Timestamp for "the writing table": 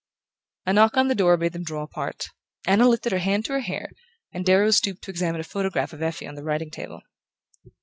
6.33-7.01